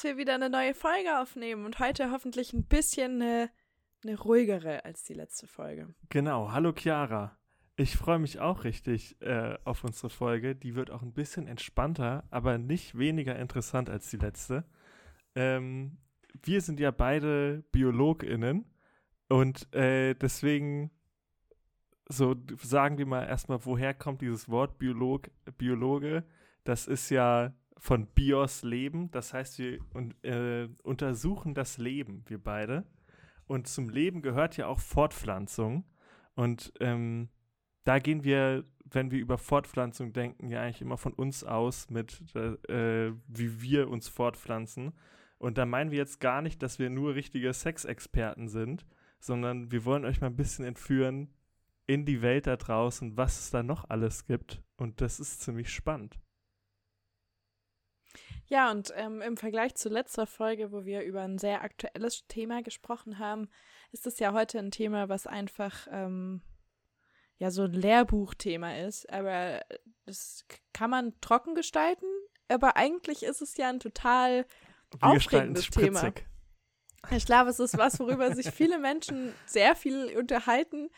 [0.00, 3.50] dass wir wieder eine neue Folge aufnehmen und heute hoffentlich ein bisschen eine,
[4.02, 5.94] eine ruhigere als die letzte Folge.
[6.08, 6.52] Genau.
[6.52, 7.36] Hallo Chiara.
[7.76, 10.56] Ich freue mich auch richtig äh, auf unsere Folge.
[10.56, 14.64] Die wird auch ein bisschen entspannter, aber nicht weniger interessant als die letzte.
[15.34, 15.98] Ähm,
[16.42, 18.64] wir sind ja beide BiologInnen
[19.28, 20.90] und äh, deswegen
[22.08, 26.24] so sagen wir mal erstmal, woher kommt dieses Wort Biolog, Biologe?
[26.64, 29.10] Das ist ja von Bios Leben.
[29.10, 32.84] Das heißt, wir un äh, untersuchen das Leben, wir beide.
[33.46, 35.84] Und zum Leben gehört ja auch Fortpflanzung.
[36.34, 37.30] Und ähm,
[37.84, 42.22] da gehen wir, wenn wir über Fortpflanzung denken, ja eigentlich immer von uns aus mit,
[42.36, 44.92] äh, wie wir uns fortpflanzen.
[45.38, 48.84] Und da meinen wir jetzt gar nicht, dass wir nur richtige Sexexperten sind,
[49.18, 51.32] sondern wir wollen euch mal ein bisschen entführen
[51.86, 54.62] in die Welt da draußen, was es da noch alles gibt.
[54.76, 56.20] Und das ist ziemlich spannend.
[58.50, 62.62] Ja, und ähm, im Vergleich zu letzter Folge, wo wir über ein sehr aktuelles Thema
[62.62, 63.48] gesprochen haben,
[63.92, 66.42] ist es ja heute ein Thema, was einfach ähm,
[67.38, 69.08] ja so ein Lehrbuchthema ist.
[69.08, 69.60] Aber
[70.04, 72.06] das kann man trocken gestalten.
[72.48, 74.44] Aber eigentlich ist es ja ein total
[74.98, 76.12] wir aufregendes Thema.
[77.12, 80.90] Ich glaube, es ist was, worüber sich viele Menschen sehr viel unterhalten.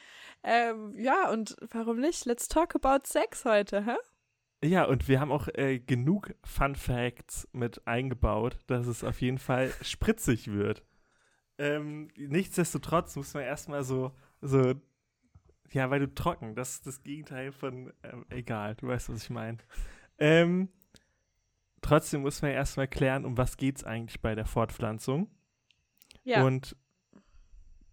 [0.43, 2.25] Ähm, ja, und warum nicht?
[2.25, 3.97] Let's talk about Sex heute, hä?
[4.65, 9.39] Ja, und wir haben auch äh, genug Fun Facts mit eingebaut, dass es auf jeden
[9.39, 10.85] Fall spritzig wird.
[11.59, 14.75] Ähm, nichtsdestotrotz muss man erstmal so, so,
[15.73, 19.31] ja, weil du trocken, das ist das Gegenteil von, ähm, egal, du weißt, was ich
[19.31, 19.59] meine.
[20.19, 20.69] Ähm,
[21.81, 25.29] trotzdem muss man erstmal klären, um was geht es eigentlich bei der Fortpflanzung.
[26.23, 26.45] Ja.
[26.45, 26.77] Und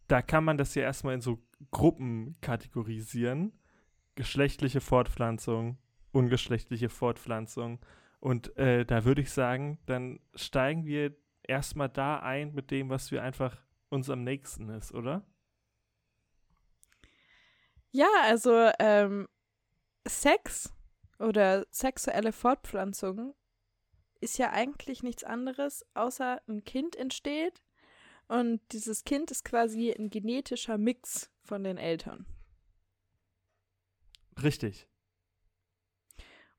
[0.07, 1.39] da kann man das ja erstmal in so
[1.71, 3.53] Gruppen kategorisieren.
[4.15, 5.77] Geschlechtliche Fortpflanzung,
[6.11, 7.79] ungeschlechtliche Fortpflanzung.
[8.19, 13.11] Und äh, da würde ich sagen, dann steigen wir erstmal da ein mit dem, was
[13.11, 13.57] wir einfach
[13.89, 15.25] uns am nächsten ist, oder?
[17.91, 19.27] Ja, also ähm,
[20.07, 20.73] Sex
[21.17, 23.33] oder sexuelle Fortpflanzung
[24.21, 27.63] ist ja eigentlich nichts anderes, außer ein Kind entsteht
[28.27, 32.27] und dieses Kind ist quasi ein genetischer Mix von den Eltern.
[34.41, 34.87] Richtig.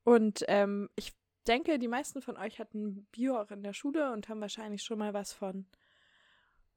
[0.03, 1.13] Und ähm, ich
[1.47, 4.99] denke, die meisten von euch hatten Bio auch in der Schule und haben wahrscheinlich schon
[4.99, 5.65] mal was von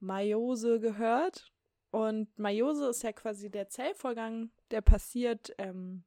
[0.00, 1.52] Meiose gehört.
[1.90, 6.04] Und Meiose ist ja quasi der Zellvorgang, der passiert, ähm,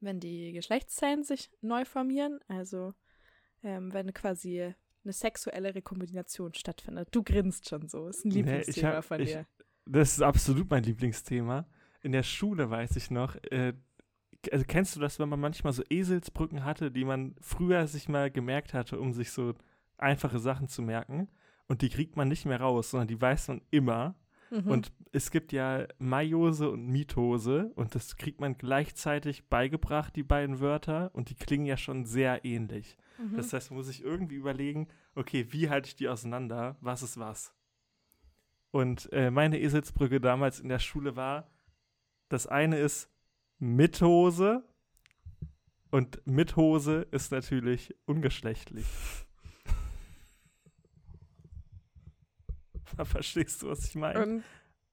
[0.00, 2.40] wenn die Geschlechtszellen sich neu formieren.
[2.48, 2.94] Also
[3.62, 7.08] ähm, wenn quasi eine sexuelle Rekombination stattfindet.
[7.12, 8.08] Du grinst schon so.
[8.08, 9.40] Ist ein Lieblingsthema nee, hab, von dir.
[9.40, 11.68] Ich, das ist absolut mein Lieblingsthema.
[12.02, 13.72] In der Schule weiß ich noch, äh,
[14.52, 18.30] also kennst du das, wenn man manchmal so Eselsbrücken hatte, die man früher sich mal
[18.30, 19.54] gemerkt hatte, um sich so
[19.98, 21.28] einfache Sachen zu merken
[21.68, 24.14] und die kriegt man nicht mehr raus, sondern die weiß man immer.
[24.50, 24.68] Mhm.
[24.68, 30.60] Und es gibt ja Meiose und Mitose und das kriegt man gleichzeitig beigebracht, die beiden
[30.60, 32.96] Wörter, und die klingen ja schon sehr ähnlich.
[33.18, 33.36] Mhm.
[33.36, 36.76] Das heißt, man muss sich irgendwie überlegen, okay, wie halte ich die auseinander?
[36.80, 37.52] Was ist was?
[38.70, 41.50] Und äh, meine Eselsbrücke damals in der Schule war,
[42.28, 43.10] das eine ist
[43.58, 44.64] mit Hose.
[45.90, 48.86] Und mit Hose ist natürlich ungeschlechtlich.
[53.04, 54.22] Verstehst du, was ich meine?
[54.22, 54.42] Und,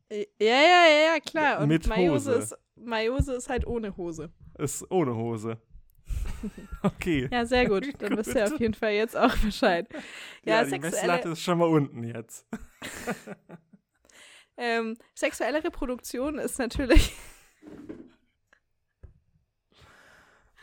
[0.10, 1.60] ja, ja, ja, ja, klar.
[1.62, 2.44] Und mit Maiose Hose.
[2.44, 4.32] Ist, Maiose ist halt ohne Hose.
[4.58, 5.58] Ist ohne Hose.
[6.82, 7.30] Okay.
[7.32, 7.88] Ja, sehr gut.
[8.00, 8.20] Dann gut.
[8.20, 9.88] wisst ihr auf jeden Fall jetzt auch Bescheid.
[10.44, 10.98] Ja, ja die sexuelle...
[10.98, 12.46] Messlatte ist schon mal unten jetzt.
[14.58, 17.14] ähm, sexuelle Reproduktion ist natürlich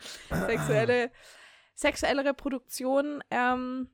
[0.29, 1.11] sexuelle,
[1.75, 3.89] sexuelle Reproduktion ähm,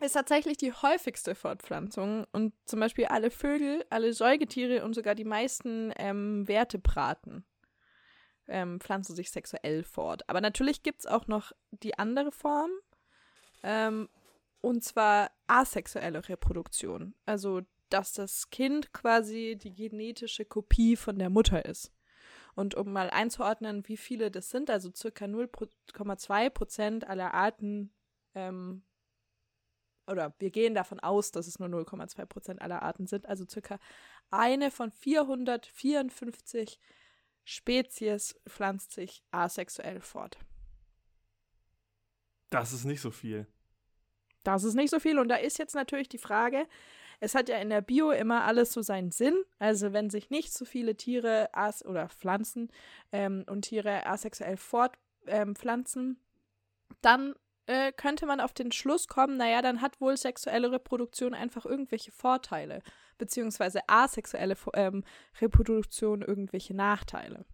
[0.00, 2.26] ist tatsächlich die häufigste Fortpflanzung.
[2.32, 7.44] Und zum Beispiel alle Vögel, alle Säugetiere und sogar die meisten ähm, Vertebraten
[8.48, 10.28] ähm, pflanzen sich sexuell fort.
[10.28, 12.70] Aber natürlich gibt es auch noch die andere Form.
[13.62, 14.08] Ähm,
[14.60, 17.14] und zwar asexuelle Reproduktion.
[17.26, 21.92] Also, dass das Kind quasi die genetische Kopie von der Mutter ist.
[22.54, 27.92] Und um mal einzuordnen, wie viele das sind, also circa 0,2 Prozent aller Arten,
[28.34, 28.82] ähm,
[30.06, 33.78] oder wir gehen davon aus, dass es nur 0,2 Prozent aller Arten sind, also circa
[34.30, 36.78] eine von 454
[37.44, 40.38] Spezies pflanzt sich asexuell fort.
[42.50, 43.46] Das ist nicht so viel.
[44.42, 45.18] Das ist nicht so viel.
[45.18, 46.66] Und da ist jetzt natürlich die Frage,
[47.20, 49.34] es hat ja in der Bio immer alles so seinen Sinn.
[49.58, 52.70] Also wenn sich nicht so viele Tiere as oder Pflanzen
[53.12, 56.16] ähm, und Tiere asexuell fortpflanzen, ähm,
[57.02, 57.34] dann
[57.66, 62.10] äh, könnte man auf den Schluss kommen, naja, dann hat wohl sexuelle Reproduktion einfach irgendwelche
[62.10, 62.82] Vorteile,
[63.16, 65.04] beziehungsweise asexuelle ähm,
[65.40, 67.44] Reproduktion irgendwelche Nachteile.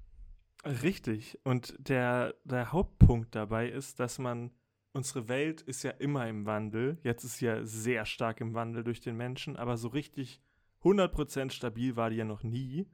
[0.83, 1.39] Richtig.
[1.45, 4.53] Und der, der Hauptpunkt dabei ist, dass man,
[4.97, 6.99] unsere Welt ist ja immer im Wandel.
[7.03, 10.41] Jetzt ist ja sehr stark im Wandel durch den Menschen, aber so richtig
[10.83, 12.89] 100% stabil war die ja noch nie.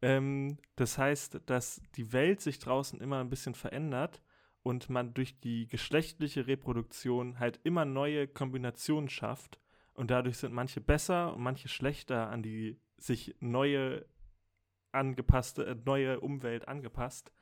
[0.00, 4.22] Ähm, das heißt, dass die Welt sich draußen immer ein bisschen verändert
[4.62, 9.58] und man durch die geschlechtliche Reproduktion halt immer neue Kombinationen schafft.
[9.94, 14.06] Und dadurch sind manche besser und manche schlechter an die sich neue
[14.92, 17.32] angepasste, äh, neue Umwelt angepasst.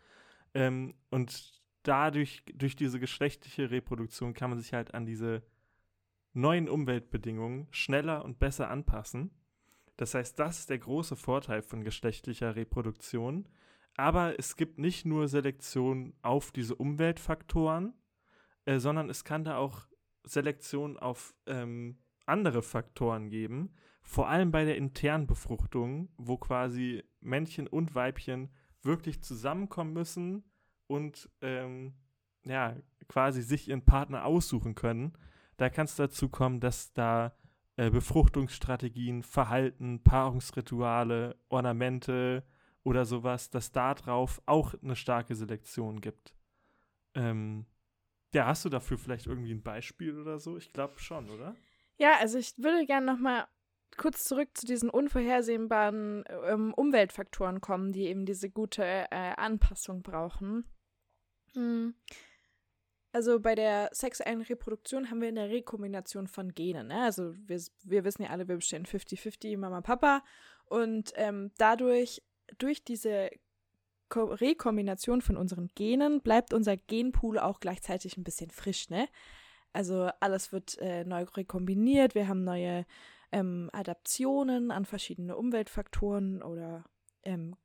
[0.55, 5.43] Ähm, und dadurch, durch diese geschlechtliche Reproduktion kann man sich halt an diese
[6.33, 9.31] neuen Umweltbedingungen schneller und besser anpassen.
[9.97, 13.49] Das heißt, das ist der große Vorteil von geschlechtlicher Reproduktion.
[13.97, 17.94] Aber es gibt nicht nur Selektion auf diese Umweltfaktoren,
[18.67, 19.87] äh, sondern es kann da auch
[20.25, 23.75] Selektion auf ähm, andere Faktoren geben.
[24.03, 28.50] Vor allem bei der internen Befruchtung, wo quasi Männchen und Weibchen
[28.82, 30.44] wirklich zusammenkommen müssen
[30.87, 31.94] und ähm,
[32.44, 32.77] ja,
[33.09, 35.12] quasi sich ihren Partner aussuchen können.
[35.56, 37.35] Da kann es dazu kommen, dass da
[37.77, 42.44] äh, Befruchtungsstrategien, Verhalten, Paarungsrituale, Ornamente
[42.85, 46.35] oder sowas, dass da drauf auch eine starke Selektion gibt.
[47.15, 47.67] Ähm,
[48.35, 50.56] ja, hast du dafür vielleicht irgendwie ein Beispiel oder so?
[50.56, 51.56] Ich glaube schon, oder?
[51.99, 53.47] Ja, also ich würde gerne noch mal
[53.97, 60.65] kurz zurück zu diesen unvorhersehbaren ähm, Umweltfaktoren kommen, die eben diese gute äh, Anpassung brauchen.
[61.56, 61.94] Hm.
[63.12, 66.88] Also bei der sexuellen Reproduktion haben wir eine Rekombination von Genen.
[66.88, 67.03] Ne?
[67.03, 70.23] Also wir, wir wissen ja alle, wir bestehen 50-50 Mama, Papa.
[70.67, 72.23] Und ähm, dadurch,
[72.58, 73.31] durch diese
[74.11, 78.91] Ko Rekombination von unseren Genen, bleibt unser Genpool auch gleichzeitig ein bisschen frisch.
[78.91, 79.08] Ne?
[79.73, 82.85] Also alles wird äh, neu rekombiniert, wir haben neue
[83.32, 86.85] ähm, Adaptionen an verschiedene Umweltfaktoren oder
[87.25, 87.56] ähm,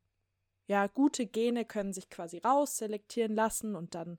[0.66, 4.18] ja, gute Gene können sich quasi rausselektieren lassen und dann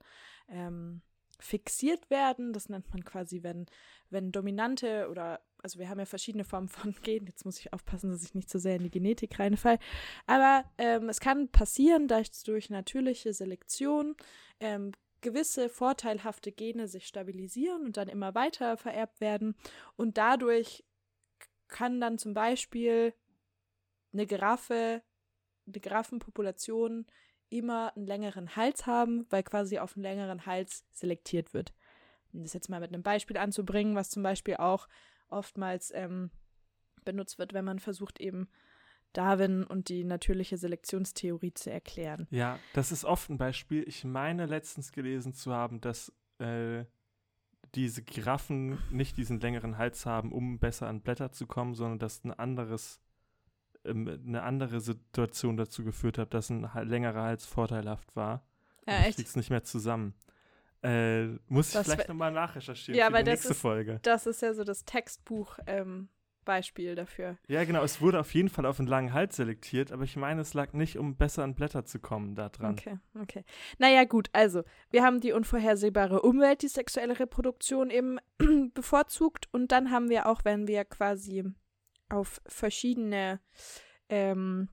[0.50, 1.02] ähm,
[1.40, 2.54] fixiert werden.
[2.54, 3.66] Das nennt man quasi, wenn,
[4.10, 8.12] wenn dominante oder, also wir haben ja verschiedene Formen von Genen, jetzt muss ich aufpassen,
[8.12, 9.80] dass ich nicht zu so sehr in die Genetik reinfalle,
[10.26, 14.16] aber ähm, es kann passieren, dass durch natürliche Selektion
[14.60, 14.92] ähm,
[15.22, 19.56] gewisse vorteilhafte Gene sich stabilisieren und dann immer weiter vererbt werden.
[19.96, 20.84] Und dadurch
[21.70, 23.14] kann dann zum Beispiel
[24.12, 25.02] eine Giraffe,
[25.66, 27.06] eine Giraffenpopulation
[27.50, 31.74] immer einen längeren Hals haben, weil quasi auf einen längeren Hals selektiert wird.
[32.34, 34.88] Um das jetzt mal mit einem Beispiel anzubringen, was zum Beispiel auch
[35.30, 36.32] oftmals ähm,
[37.06, 38.48] benutzt wird, wenn man versucht eben
[39.14, 42.28] Darwin und die natürliche Selektionstheorie zu erklären.
[42.32, 43.88] Ja, das ist oft ein Beispiel.
[43.88, 46.86] Ich meine letztens gelesen zu haben, dass äh,
[47.76, 52.24] diese Giraffen nicht diesen längeren Hals haben, um besser an Blätter zu kommen, sondern dass
[52.24, 53.02] ein anderes,
[53.86, 58.46] ähm, eine andere Situation dazu geführt hat, dass ein längerer Hals vorteilhaft war.
[58.88, 59.10] Ja, echt?
[59.10, 60.14] Ich krieg's nicht mehr zusammen.
[60.82, 64.00] Äh, muss ich das vielleicht nochmal nachrecherchieren ja, für die nächste ist, Folge.
[64.02, 66.10] Das ist ja so das Textbuch ähm,
[66.44, 67.38] Beispiel dafür.
[67.48, 67.84] Ja, genau.
[67.84, 70.74] Es wurde auf jeden Fall auf einen langen Hals selektiert, aber ich meine, es lag
[70.74, 72.74] nicht, um besser an Blätter zu kommen, da dran.
[72.74, 73.46] Okay, okay.
[73.78, 74.30] Naja, gut.
[74.34, 78.20] Also, wir haben die unvorhersehbare Umwelt, die sexuelle Reproduktion eben
[78.74, 79.48] bevorzugt.
[79.52, 81.44] Und dann haben wir auch, wenn wir quasi
[82.14, 83.40] auf verschiedene
[84.10, 84.70] ähm,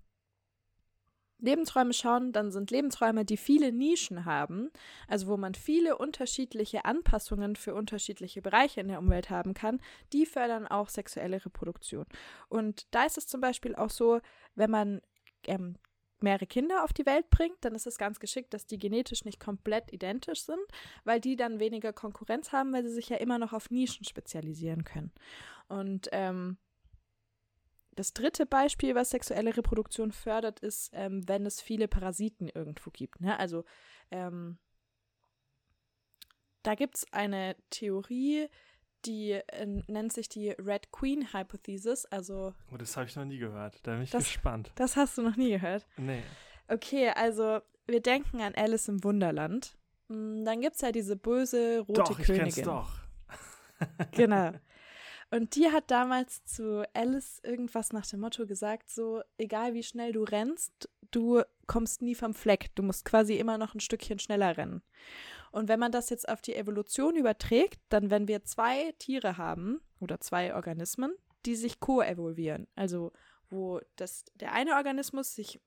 [1.39, 4.71] Lebensräume schauen, dann sind Lebensräume, die viele Nischen haben,
[5.09, 9.81] also wo man viele unterschiedliche Anpassungen für unterschiedliche Bereiche in der Umwelt haben kann,
[10.13, 12.05] die fördern auch sexuelle Reproduktion.
[12.49, 14.21] Und da ist es zum Beispiel auch so,
[14.55, 15.01] wenn man
[15.47, 15.77] ähm,
[16.21, 19.41] mehrere Kinder auf die Welt bringt, dann ist es ganz geschickt, dass die genetisch nicht
[19.41, 20.61] komplett identisch sind,
[21.05, 24.85] weil die dann weniger Konkurrenz haben, weil sie sich ja immer noch auf Nischen spezialisieren
[24.85, 25.13] können.
[25.69, 26.59] Und ähm,
[28.01, 33.21] das dritte Beispiel, was sexuelle Reproduktion fördert, ist, ähm, wenn es viele Parasiten irgendwo gibt.
[33.21, 33.39] Ne?
[33.39, 33.65] Also
[34.11, 34.57] ähm,
[36.63, 38.49] da gibt es eine Theorie,
[39.05, 42.07] die äh, nennt sich die Red Queen Hypothesis.
[42.07, 43.79] Also, oh, das habe ich noch nie gehört.
[43.83, 44.73] Da bin ich das, gespannt.
[44.77, 45.87] Das hast du noch nie gehört?
[45.99, 46.23] Nee.
[46.69, 49.77] Okay, also wir denken an Alice im Wunderland.
[50.09, 52.47] Hm, dann gibt es ja diese böse rote doch, Königin.
[52.47, 52.91] Ich kenn's doch.
[54.13, 54.53] genau.
[55.31, 60.13] Und die hat damals zu Alice irgendwas nach dem Motto gesagt, so, egal wie schnell
[60.13, 62.75] du rennst, du kommst nie vom Fleck.
[62.75, 64.83] Du musst quasi immer noch ein Stückchen schneller rennen.
[65.53, 69.81] Und wenn man das jetzt auf die Evolution überträgt, dann wenn wir zwei Tiere haben
[70.01, 71.13] oder zwei Organismen,
[71.47, 73.13] die sich koevolvieren, also
[73.49, 75.61] wo das, der eine Organismus sich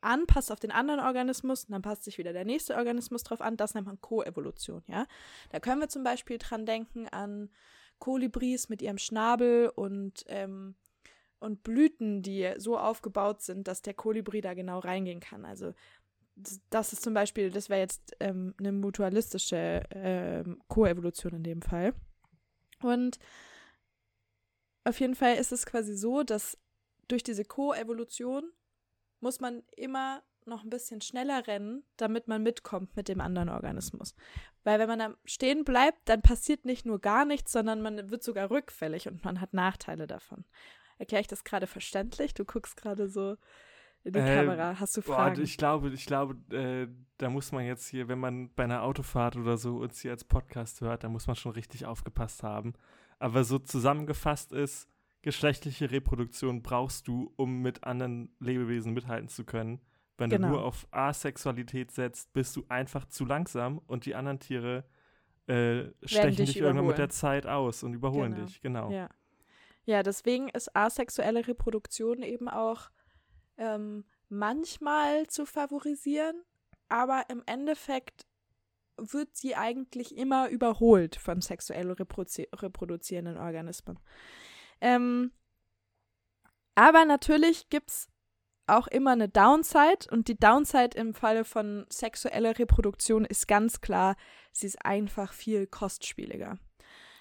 [0.00, 3.56] anpasst auf den anderen Organismus und dann passt sich wieder der nächste Organismus drauf an.
[3.56, 5.06] Das nennt man Koevolution, ja.
[5.50, 7.50] Da können wir zum Beispiel dran denken an
[7.98, 10.74] Kolibris mit ihrem Schnabel und, ähm,
[11.38, 15.44] und Blüten, die so aufgebaut sind, dass der Kolibri da genau reingehen kann.
[15.44, 15.72] Also
[16.70, 21.94] das ist zum Beispiel, das wäre jetzt ähm, eine mutualistische ähm, Koevolution in dem Fall.
[22.82, 23.18] Und
[24.84, 26.58] auf jeden Fall ist es quasi so, dass
[27.08, 28.50] durch diese Koevolution
[29.20, 34.14] muss man immer noch ein bisschen schneller rennen, damit man mitkommt mit dem anderen Organismus.
[34.64, 38.22] Weil wenn man da stehen bleibt, dann passiert nicht nur gar nichts, sondern man wird
[38.22, 40.44] sogar rückfällig und man hat Nachteile davon.
[40.98, 42.34] Erkläre ich das gerade verständlich?
[42.34, 43.36] Du guckst gerade so
[44.04, 44.80] in die äh, Kamera.
[44.80, 45.36] Hast du Fragen?
[45.36, 48.82] Boah, ich glaube, ich glaube, äh, da muss man jetzt hier, wenn man bei einer
[48.82, 52.74] Autofahrt oder so uns hier als Podcast hört, da muss man schon richtig aufgepasst haben.
[53.18, 54.88] Aber so zusammengefasst ist,
[55.22, 59.80] geschlechtliche Reproduktion brauchst du, um mit anderen Lebewesen mithalten zu können.
[60.16, 60.48] Wenn genau.
[60.48, 64.84] du nur auf Asexualität setzt, bist du einfach zu langsam und die anderen Tiere
[65.46, 68.46] äh, stechen dich, dich irgendwann mit der Zeit aus und überholen genau.
[68.46, 68.60] dich.
[68.60, 68.90] Genau.
[68.90, 69.08] Ja.
[69.84, 72.90] ja, deswegen ist asexuelle Reproduktion eben auch
[73.56, 76.42] ähm, manchmal zu favorisieren,
[76.88, 78.26] aber im Endeffekt
[78.96, 83.98] wird sie eigentlich immer überholt von sexuell reprodu reproduzierenden Organismen.
[84.80, 85.32] Ähm,
[86.74, 88.08] aber natürlich gibt es
[88.66, 94.16] auch immer eine Downside und die Downside im Falle von sexueller Reproduktion ist ganz klar,
[94.52, 96.58] sie ist einfach viel kostspieliger.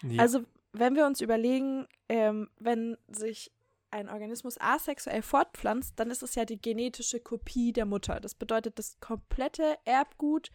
[0.03, 0.21] Ja.
[0.21, 3.51] Also wenn wir uns überlegen, ähm, wenn sich
[3.91, 8.19] ein Organismus asexuell fortpflanzt, dann ist es ja die genetische Kopie der Mutter.
[8.19, 10.49] Das bedeutet, das komplette Erbgut,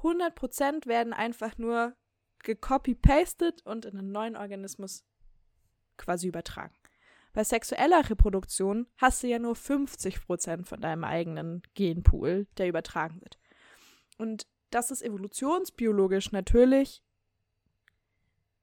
[0.00, 1.96] 100% werden einfach nur
[2.44, 5.04] gecopy-pasted und in einen neuen Organismus
[5.96, 6.74] quasi übertragen.
[7.34, 13.38] Bei sexueller Reproduktion hast du ja nur 50% von deinem eigenen Genpool, der übertragen wird.
[14.16, 17.02] Und das ist evolutionsbiologisch natürlich,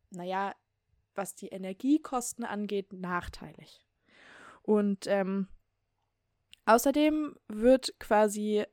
[0.10, 0.56] naja,
[1.16, 3.86] was die Energiekosten angeht, nachteilig.
[4.62, 5.50] Und ähm,
[6.66, 8.66] außerdem wird quasi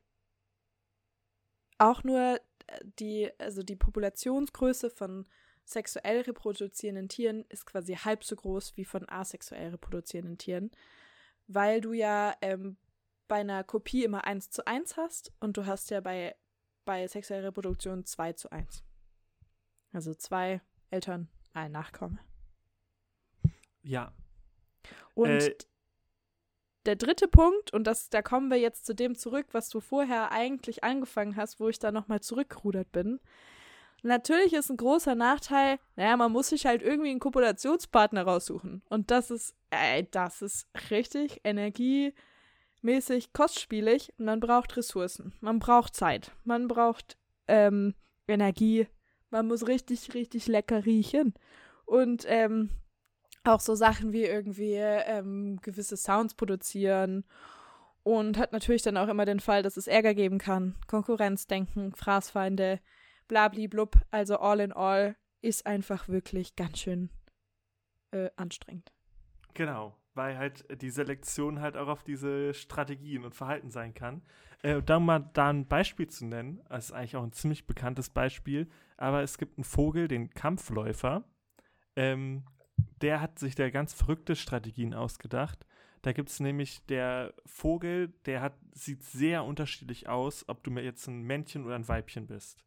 [1.77, 2.39] auch nur
[2.99, 5.27] die, also die Populationsgröße von
[5.69, 10.71] sexuell reproduzierenden Tieren ist quasi halb so groß wie von asexuell reproduzierenden Tieren,
[11.47, 12.77] weil du ja ähm,
[13.27, 16.35] bei einer Kopie immer 1 zu 1 hast und du hast ja bei,
[16.85, 18.83] bei sexueller Reproduktion 2 zu 1.
[19.91, 22.19] Also zwei Eltern, ein Nachkomme.
[23.83, 24.13] Ja.
[25.13, 25.57] Und äh,
[26.85, 30.31] der dritte Punkt, und das, da kommen wir jetzt zu dem zurück, was du vorher
[30.31, 33.19] eigentlich angefangen hast, wo ich da nochmal zurückgerudert bin,
[34.03, 38.81] Natürlich ist ein großer Nachteil, naja, man muss sich halt irgendwie einen Kopulationspartner raussuchen.
[38.89, 44.13] Und das ist, ey, das ist richtig energiemäßig kostspielig.
[44.17, 45.33] Und man braucht Ressourcen.
[45.41, 46.31] Man braucht Zeit.
[46.45, 47.93] Man braucht ähm,
[48.27, 48.87] Energie.
[49.31, 51.33] Man muss richtig, richtig lecker riechen.
[51.85, 52.69] Und ähm,
[53.43, 57.25] auch so Sachen wie irgendwie ähm, gewisse Sounds produzieren.
[58.03, 60.75] Und hat natürlich dann auch immer den Fall, dass es Ärger geben kann.
[60.87, 62.79] Konkurrenzdenken, Fraßfeinde
[63.29, 63.95] blabli-blub.
[64.11, 67.09] Also all in all ist einfach wirklich ganz schön
[68.11, 68.91] äh, anstrengend.
[69.53, 74.21] Genau, weil halt die Selektion halt auch auf diese Strategien und Verhalten sein kann.
[74.61, 78.09] Äh, da mal da ein Beispiel zu nennen, das ist eigentlich auch ein ziemlich bekanntes
[78.09, 78.67] Beispiel,
[78.97, 81.23] aber es gibt einen Vogel, den Kampfläufer,
[81.95, 82.43] ähm,
[83.01, 85.65] der hat sich da ganz verrückte Strategien ausgedacht.
[86.01, 90.83] Da gibt es nämlich der Vogel, der hat, sieht sehr unterschiedlich aus, ob du mir
[90.83, 92.63] jetzt ein Männchen oder ein Weibchen bist.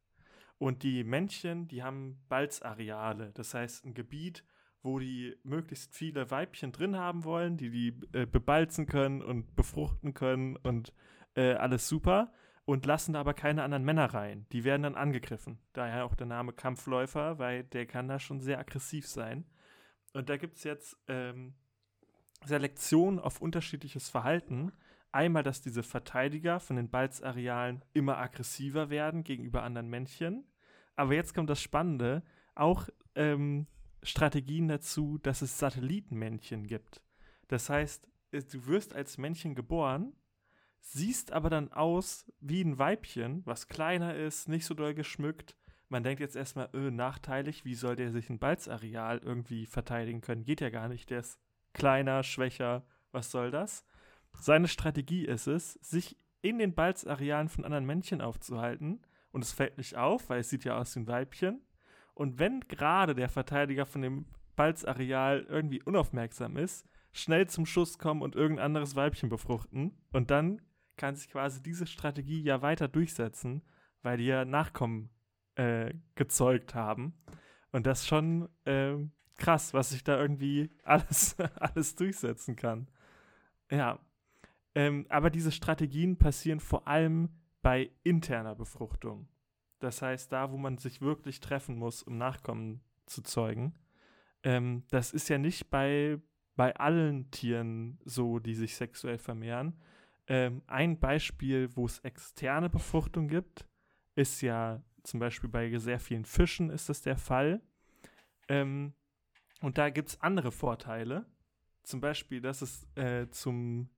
[0.63, 4.45] Und die Männchen, die haben Balzareale, das heißt ein Gebiet,
[4.81, 10.15] wo die möglichst viele Weibchen drin haben wollen, die die äh, bebalzen können und befruchten
[10.15, 10.93] können und
[11.35, 12.33] äh, alles super
[12.65, 14.47] und lassen da aber keine anderen Männer rein.
[14.53, 15.59] Die werden dann angegriffen.
[15.73, 19.45] Daher auch der Name Kampfläufer, weil der kann da schon sehr aggressiv sein.
[20.13, 21.55] Und da gibt es jetzt ähm,
[22.45, 24.71] Selektion auf unterschiedliches Verhalten.
[25.11, 30.47] Einmal, dass diese Verteidiger von den Balzarealen immer aggressiver werden gegenüber anderen Männchen.
[30.97, 32.23] Aber jetzt kommt das Spannende,
[32.55, 33.67] auch ähm,
[34.03, 37.03] Strategien dazu, dass es Satellitenmännchen gibt.
[37.49, 40.13] Das heißt, du wirst als Männchen geboren,
[40.81, 45.57] siehst aber dann aus wie ein Weibchen, was kleiner ist, nicht so doll geschmückt.
[45.89, 50.45] Man denkt jetzt erstmal, öh, nachteilig, wie soll der sich ein Balzareal irgendwie verteidigen können?
[50.45, 51.39] Geht ja gar nicht, der ist
[51.75, 53.85] kleiner, schwächer, was soll das?
[54.33, 59.79] Seine Strategie ist es, sich in den Balzarealen von anderen Männchen aufzuhalten und es fällt
[59.79, 61.61] nicht auf, weil es sieht ja aus wie ein Weibchen.
[62.15, 68.23] Und wenn gerade der Verteidiger von dem Balzareal irgendwie unaufmerksam ist, schnell zum Schuss kommen
[68.23, 70.61] und irgendein anderes Weibchen befruchten und dann
[70.97, 73.63] kann sich quasi diese Strategie ja weiter durchsetzen,
[74.03, 75.11] weil die ja Nachkommen
[75.55, 77.15] äh, gezeugt haben.
[77.71, 78.97] Und das schon äh,
[79.39, 82.89] krass, was sich da irgendwie alles, alles durchsetzen kann.
[83.71, 83.99] Ja.
[84.75, 87.29] Ähm, aber diese Strategien passieren vor allem
[87.63, 89.29] bei interner Befruchtung.
[89.79, 93.75] Das heißt, da, wo man sich wirklich treffen muss, um Nachkommen zu zeugen.
[94.43, 96.21] Ähm, das ist ja nicht bei,
[96.57, 99.81] bei allen Tieren so, die sich sexuell vermehren.
[100.27, 103.67] Ähm, ein Beispiel, wo es externe Befruchtung gibt,
[104.15, 107.61] ist ja zum Beispiel bei sehr vielen Fischen ist das der Fall.
[108.49, 108.95] Ähm,
[109.61, 111.27] und da gibt es andere Vorteile.
[111.83, 113.89] Zum Beispiel, dass es äh, zum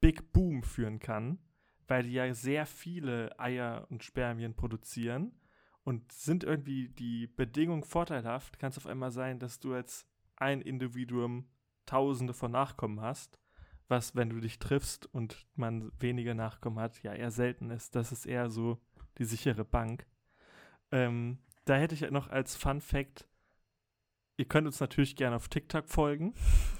[0.00, 1.38] Big Boom führen kann,
[1.88, 5.32] weil die ja sehr viele Eier und Spermien produzieren
[5.82, 10.60] und sind irgendwie die Bedingungen vorteilhaft, kann es auf einmal sein, dass du als ein
[10.60, 11.48] Individuum
[11.86, 13.38] Tausende von Nachkommen hast,
[13.88, 17.94] was, wenn du dich triffst und man wenige Nachkommen hat, ja eher selten ist.
[17.94, 18.80] Das ist eher so
[19.18, 20.06] die sichere Bank.
[20.90, 23.28] Ähm, da hätte ich noch als Fun Fact,
[24.36, 26.34] ihr könnt uns natürlich gerne auf TikTok folgen.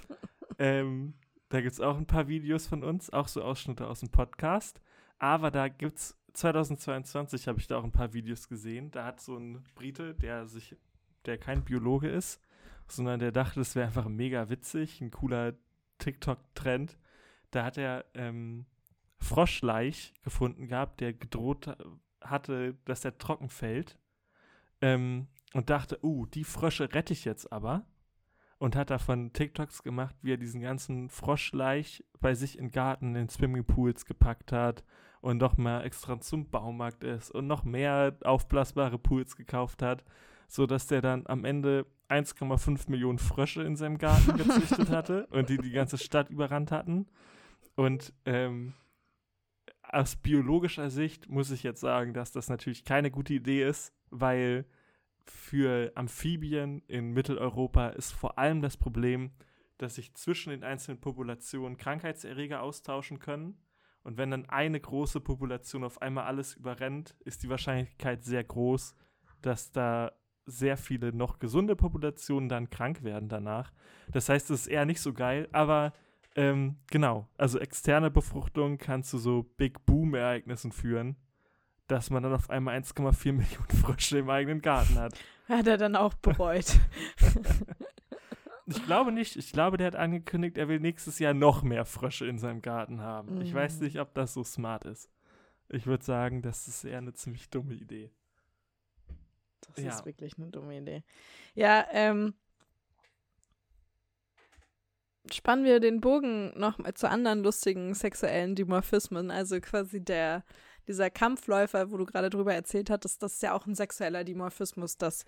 [0.58, 1.14] ähm,
[1.48, 4.80] da gibt es auch ein paar Videos von uns, auch so Ausschnitte aus dem Podcast.
[5.18, 8.90] Aber da gibt es 2022 habe ich da auch ein paar Videos gesehen.
[8.90, 10.76] Da hat so ein Brite, der sich,
[11.26, 12.40] der kein Biologe ist,
[12.88, 15.54] sondern der dachte, das wäre einfach mega witzig, ein cooler
[15.98, 16.98] TikTok-Trend.
[17.50, 18.66] Da hat er ähm,
[19.18, 21.76] Froschleich gefunden gehabt, der gedroht
[22.20, 23.98] hatte, dass er trocken fällt.
[24.80, 27.86] Ähm, und dachte, uh, die Frösche rette ich jetzt aber.
[28.64, 33.28] Und hat davon TikToks gemacht, wie er diesen ganzen Froschleich bei sich im Garten in
[33.28, 34.84] Swimmingpools gepackt hat
[35.20, 40.02] und noch mal extra zum Baumarkt ist und noch mehr aufblasbare Pools gekauft hat,
[40.48, 45.58] sodass der dann am Ende 1,5 Millionen Frösche in seinem Garten gezüchtet hatte und die
[45.58, 47.04] die ganze Stadt überrannt hatten.
[47.74, 48.72] Und ähm,
[49.82, 54.64] aus biologischer Sicht muss ich jetzt sagen, dass das natürlich keine gute Idee ist, weil
[55.26, 59.30] für Amphibien in Mitteleuropa ist vor allem das Problem,
[59.78, 63.58] dass sich zwischen den einzelnen Populationen Krankheitserreger austauschen können.
[64.02, 68.94] Und wenn dann eine große Population auf einmal alles überrennt, ist die Wahrscheinlichkeit sehr groß,
[69.40, 70.12] dass da
[70.46, 73.72] sehr viele noch gesunde Populationen dann krank werden danach.
[74.12, 75.94] Das heißt, es ist eher nicht so geil, aber
[76.36, 81.16] ähm, genau, also externe Befruchtung kann zu so Big Boom-Ereignissen führen,
[81.86, 85.14] dass man dann auf einmal 1,4 Millionen Frösche im eigenen Garten hat.
[85.48, 86.78] Hat er dann auch bereut.
[88.66, 89.36] Ich glaube nicht.
[89.36, 93.00] Ich glaube, der hat angekündigt, er will nächstes Jahr noch mehr Frösche in seinem Garten
[93.02, 93.38] haben.
[93.38, 93.42] Mm.
[93.42, 93.84] Ich weiß mm.
[93.84, 95.10] nicht, ob das so smart ist.
[95.68, 98.10] Ich würde sagen, das ist eher eine ziemlich dumme Idee.
[99.60, 99.90] Das ja.
[99.90, 101.02] ist wirklich eine dumme Idee.
[101.54, 102.34] Ja, ähm.
[105.32, 110.44] Spannen wir den Bogen noch mal zu anderen lustigen sexuellen Dimorphismen, also quasi der
[110.86, 114.96] dieser Kampfläufer, wo du gerade drüber erzählt hattest, das ist ja auch ein sexueller Dimorphismus,
[114.96, 115.24] dass,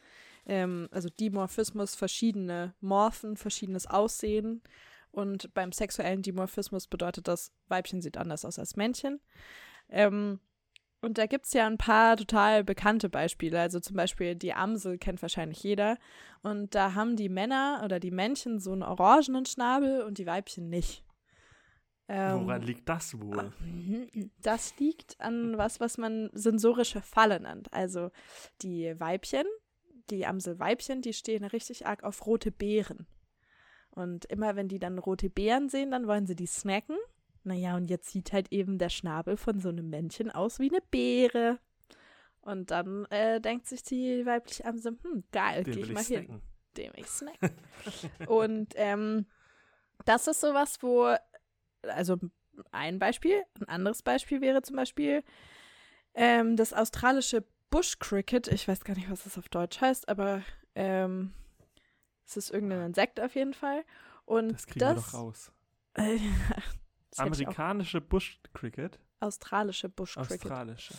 [0.47, 4.63] ähm, also Dimorphismus verschiedene Morphen, verschiedenes Aussehen.
[5.11, 9.21] Und beim sexuellen Dimorphismus bedeutet das, Weibchen sieht anders aus als Männchen.
[9.89, 10.41] Ähm,
[11.01, 13.61] und da gibt es ja ein paar total bekannte Beispiele.
[13.61, 15.99] Also zum Beispiel die Amsel kennt wahrscheinlich jeder.
[16.43, 20.69] Und da haben die Männer oder die Männchen so einen orangenen Schnabel und die Weibchen
[20.69, 21.06] nicht.
[22.09, 23.39] Ähm, Woran liegt das wohl?
[23.39, 23.53] Ah,
[24.41, 27.73] das liegt an was, was man sensorische Falle nennt.
[27.73, 28.11] Also
[28.63, 29.47] die Weibchen,
[30.11, 33.07] die Amselweibchen, die stehen richtig arg auf rote Beeren.
[33.91, 36.97] Und immer wenn die dann rote Beeren sehen, dann wollen sie die snacken.
[37.43, 40.83] Naja, und jetzt sieht halt eben der Schnabel von so einem Männchen aus wie eine
[40.91, 41.59] Beere.
[42.41, 46.27] Und dann äh, denkt sich die weibliche Amsel, hm, geil, geh ich mal snacken.
[46.27, 46.43] hin.
[46.77, 47.51] Dem ich snacken.
[48.27, 49.27] und ähm,
[50.05, 51.17] das ist sowas, wo
[51.89, 52.17] also
[52.71, 53.43] ein Beispiel.
[53.61, 55.23] Ein anderes Beispiel wäre zum Beispiel
[56.15, 58.49] ähm, das australische Bush Cricket.
[58.49, 60.43] Ich weiß gar nicht, was das auf Deutsch heißt, aber
[60.75, 61.33] ähm,
[62.27, 63.85] es ist irgendein Insekt auf jeden Fall.
[64.25, 65.53] Und das kriegen das, wir doch raus.
[67.17, 68.99] Amerikanische Bush Cricket.
[69.21, 70.45] Australische Bush Cricket.
[70.45, 70.95] Australische.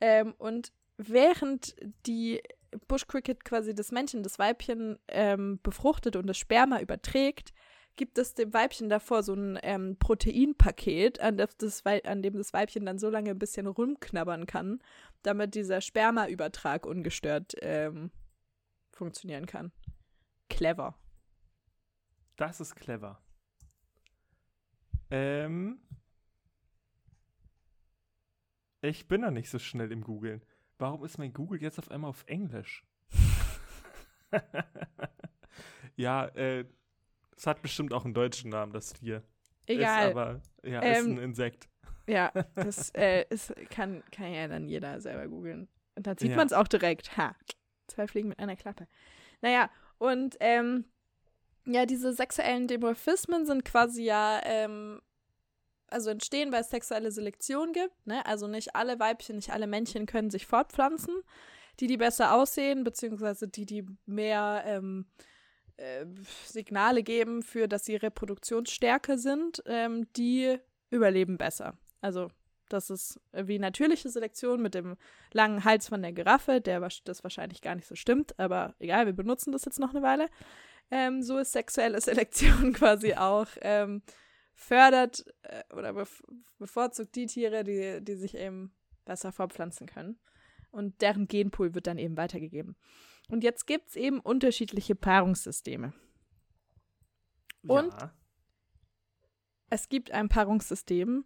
[0.00, 1.76] Ähm, und während
[2.06, 2.42] die
[2.88, 7.52] Bush Cricket quasi das Männchen, das Weibchen ähm, befruchtet und das Sperma überträgt,
[7.96, 12.86] gibt es dem Weibchen davor so ein ähm, Proteinpaket, an, das, an dem das Weibchen
[12.86, 14.80] dann so lange ein bisschen rumknabbern kann,
[15.22, 18.10] damit dieser Spermaübertrag ungestört ähm,
[18.90, 19.72] funktionieren kann.
[20.48, 20.94] Clever.
[22.36, 23.20] Das ist clever.
[25.10, 25.80] Ähm.
[28.82, 30.42] Ich bin da nicht so schnell im Googlen.
[30.78, 32.86] Warum ist mein Google jetzt auf einmal auf Englisch?
[35.96, 36.64] ja, äh,
[37.40, 39.22] es hat bestimmt auch einen deutschen Namen, das Tier.
[39.66, 40.08] Egal.
[40.10, 41.68] Ist aber, ja, ähm, ist ein Insekt.
[42.06, 45.66] Ja, das äh, ist, kann, kann ja dann jeder selber googeln.
[45.94, 46.36] Und dann sieht Ja.
[46.36, 47.16] man es auch direkt.
[47.16, 47.34] Ha,
[47.86, 48.86] zwei Fliegen mit einer Klappe.
[49.40, 50.84] Naja, und ähm,
[51.64, 55.00] ja, diese sexuellen Dimorphismen sind quasi ja, ähm,
[55.86, 58.06] also entstehen, weil es sexuelle Selektion gibt.
[58.06, 58.24] Ne?
[58.26, 61.22] Also nicht alle Weibchen, nicht alle Männchen können sich fortpflanzen.
[61.78, 65.06] Die, die besser aussehen, beziehungsweise die, die mehr ähm,
[65.80, 66.06] äh,
[66.44, 70.58] Signale geben für, dass sie reproduktionsstärker sind, ähm, die
[70.90, 71.76] überleben besser.
[72.00, 72.30] Also
[72.68, 74.96] das ist wie natürliche Selektion mit dem
[75.32, 79.12] langen Hals von der Giraffe, der das wahrscheinlich gar nicht so stimmt, aber egal, wir
[79.12, 80.28] benutzen das jetzt noch eine Weile.
[80.90, 84.02] Ähm, so ist sexuelle Selektion quasi auch ähm,
[84.54, 86.22] fördert äh, oder bef
[86.58, 88.74] bevorzugt die Tiere, die, die sich eben
[89.06, 90.18] besser fortpflanzen können.
[90.70, 92.76] Und deren Genpool wird dann eben weitergegeben.
[93.30, 95.92] Und jetzt gibt es eben unterschiedliche Paarungssysteme.
[97.66, 98.12] Und ja.
[99.68, 101.24] es gibt ein Paarungssystem,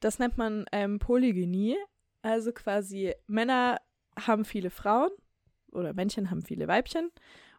[0.00, 1.76] das nennt man ähm, Polygynie.
[2.22, 3.80] Also quasi Männer
[4.18, 5.10] haben viele Frauen
[5.72, 7.10] oder Männchen haben viele Weibchen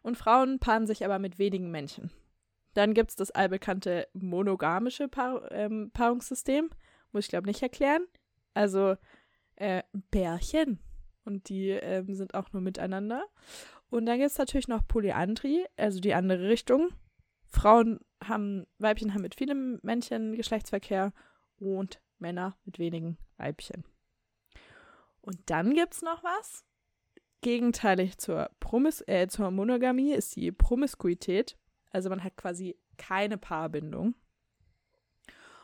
[0.02, 2.10] und Frauen paaren sich aber mit wenigen Männchen.
[2.74, 6.70] Dann gibt es das allbekannte monogamische Paar, ähm, Paarungssystem.
[7.12, 8.06] Muss ich glaube nicht erklären.
[8.54, 8.96] Also
[9.56, 10.78] äh, Pärchen.
[11.24, 13.24] Und die ähm, sind auch nur miteinander.
[13.90, 16.90] Und dann gibt es natürlich noch Polyandrie, also die andere Richtung.
[17.46, 21.12] Frauen haben, Weibchen haben mit vielen Männchen Geschlechtsverkehr
[21.58, 23.84] und Männer mit wenigen Weibchen.
[25.20, 26.64] Und dann gibt es noch was.
[27.42, 31.56] Gegenteilig zur, Promis äh, zur Monogamie ist die Promiskuität.
[31.90, 34.14] Also man hat quasi keine Paarbindung.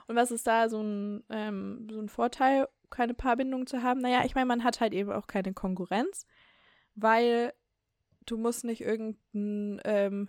[0.07, 4.01] Und was ist da so ein, ähm, so ein Vorteil, keine Paarbindung zu haben?
[4.01, 6.27] Naja, ich meine, man hat halt eben auch keine Konkurrenz,
[6.94, 7.53] weil
[8.27, 10.29] du musst nicht irgendeinen ähm,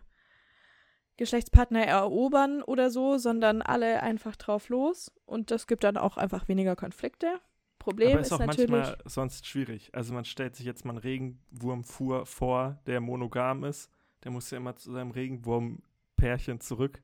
[1.17, 5.11] Geschlechtspartner erobern oder so, sondern alle einfach drauf los.
[5.25, 7.39] Und das gibt dann auch einfach weniger Konflikte.
[7.79, 8.69] Problem Aber ist, ist auch natürlich.
[8.69, 9.89] manchmal sonst schwierig.
[9.93, 13.89] Also man stellt sich jetzt mal einen Regenwurmfuhr vor, der monogam ist.
[14.23, 17.01] Der muss ja immer zu seinem Regenwurmpärchen zurück.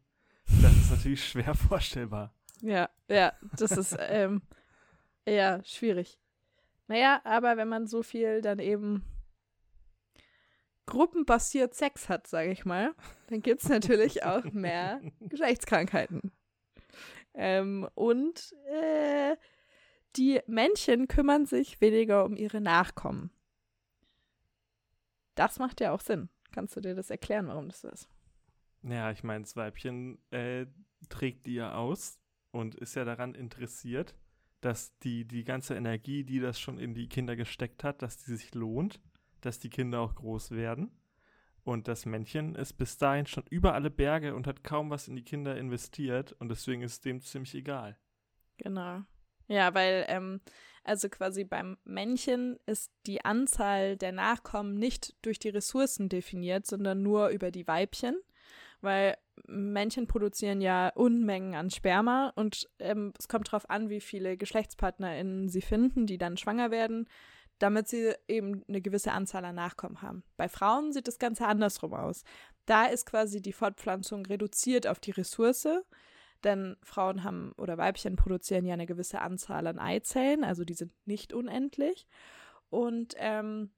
[0.62, 2.34] Das ist natürlich schwer vorstellbar.
[2.62, 4.42] Ja, ja, das ist ähm,
[5.26, 6.20] eher schwierig.
[6.88, 9.04] Naja, aber wenn man so viel dann eben
[10.86, 12.94] gruppenbasiert Sex hat, sage ich mal,
[13.28, 16.32] dann gibt es natürlich auch mehr Geschlechtskrankheiten.
[17.34, 19.36] Ähm, und äh,
[20.16, 23.32] die Männchen kümmern sich weniger um ihre Nachkommen.
[25.36, 26.30] Das macht ja auch Sinn.
[26.52, 28.08] Kannst du dir das erklären, warum das so ist?
[28.84, 30.68] Ja, ich meine, das Weibchen äh,
[31.10, 32.20] trägt die ja aus
[32.52, 34.14] und ist ja daran interessiert,
[34.66, 38.36] dass die, die ganze Energie, die das schon in die Kinder gesteckt hat, dass die
[38.36, 39.02] sich lohnt,
[39.42, 40.92] dass die Kinder auch groß werden.
[41.64, 45.16] Und das Männchen ist bis dahin schon über alle Berge und hat kaum was in
[45.16, 47.98] die Kinder investiert und deswegen ist es dem ziemlich egal.
[48.58, 49.04] Genau.
[49.48, 50.42] Ja, weil, ähm,
[50.84, 57.02] also quasi beim Männchen ist die Anzahl der Nachkommen nicht durch die Ressourcen definiert, sondern
[57.02, 58.18] nur über die Weibchen.
[58.82, 59.18] Weil
[59.48, 65.50] Männchen produzieren ja Unmengen an Sperma und ähm, es kommt darauf an, wie viele GeschlechtspartnerInnen
[65.50, 67.08] sie finden, die dann schwanger werden,
[67.60, 70.24] damit sie eben eine gewisse Anzahl an Nachkommen haben.
[70.38, 72.24] Bei Frauen sieht das Ganze andersrum aus.
[72.66, 75.68] Da ist quasi die Fortpflanzung reduziert auf die Ressource,
[76.44, 80.92] denn Frauen haben oder Weibchen produzieren ja eine gewisse Anzahl an Eizellen, also die sind
[81.06, 82.08] nicht unendlich.
[82.70, 83.72] Und ähm,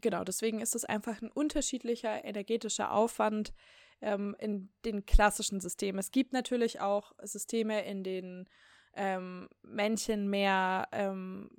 [0.00, 3.52] genau, deswegen ist es einfach ein unterschiedlicher energetischer Aufwand
[4.00, 5.98] ähm, in den klassischen Systemen.
[5.98, 8.48] Es gibt natürlich auch Systeme, in denen
[8.94, 11.50] ähm, Männchen mehr ähm,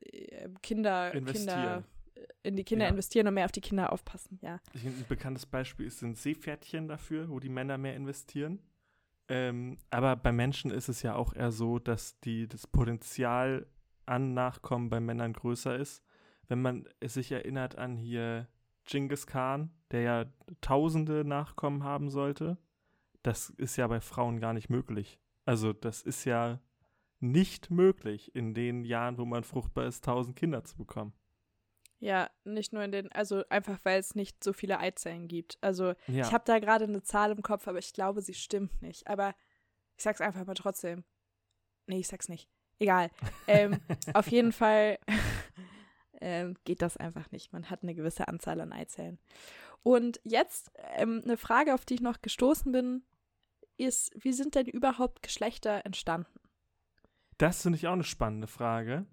[0.00, 1.84] äh, Kinder, Kinder Investieren.
[2.42, 2.90] in die Kinder Ja.
[2.90, 4.60] investieren und mehr auf die Kinder aufpassen, ja.
[4.74, 8.60] Ein bekanntes Beispiel ist ein Seepferdchen dafür, wo die Männer mehr investieren.
[9.28, 13.66] Ähm, aber bei Menschen ist es ja auch eher so, dass die, das Potenzial
[14.06, 16.02] an Nachkommen bei Männern größer ist.
[16.48, 18.48] Wenn man es sich erinnert an hier
[18.86, 20.24] Genghis Khan, der ja
[20.60, 22.56] tausende Nachkommen haben sollte,
[23.22, 25.18] das ist ja bei Frauen gar nicht möglich.
[25.44, 26.60] Also das ist ja
[27.20, 31.12] nicht möglich, in den Jahren, wo man fruchtbar ist, tausend Kinder zu bekommen.
[32.00, 35.58] Ja, nicht nur in den, also einfach weil es nicht so viele Eizellen gibt.
[35.60, 36.24] Also Ja.
[36.26, 39.08] ich habe da gerade eine Zahl im Kopf, aber ich glaube, sie stimmt nicht.
[39.08, 39.34] Aber
[39.96, 41.02] ich sag's einfach mal trotzdem.
[41.86, 42.48] Nee, ich sag's nicht.
[42.78, 43.10] Egal.
[43.48, 43.80] ähm,
[44.14, 44.98] auf jeden Fall
[46.20, 47.52] ähm, geht das einfach nicht.
[47.52, 49.18] Man hat eine gewisse Anzahl an Eizellen.
[49.82, 53.02] Und jetzt ähm, eine Frage, auf die ich noch gestoßen bin,
[53.76, 56.40] ist, wie sind denn überhaupt Geschlechter entstanden?
[57.38, 59.06] Das finde ich auch eine spannende Frage,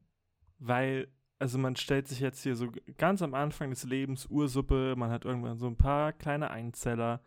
[0.57, 5.11] weil, also man stellt sich jetzt hier so ganz am Anfang des Lebens Ursuppe, man
[5.11, 7.21] hat irgendwann so ein paar kleine Einzeller.